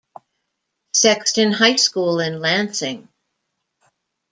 [0.95, 3.07] Sexton High School in Lansing.